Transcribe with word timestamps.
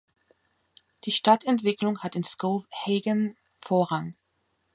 Die 1.05 1.11
Stadtentwicklung 1.11 1.99
hat 1.99 2.15
in 2.15 2.23
Skowhegan 2.23 3.37
Vorrang. 3.57 4.15